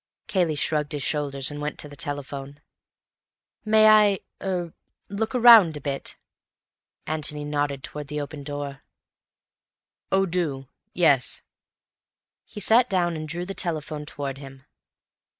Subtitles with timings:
[0.25, 2.59] Cayley shrugged his shoulders and went to the telephone.
[3.63, 6.17] "May I—er—look round a bit?"
[7.05, 8.81] Antony nodded towards the open door.
[10.11, 10.69] "Oh, do.
[10.91, 11.43] Yes."
[12.45, 14.63] He sat down and drew the telephone towards him.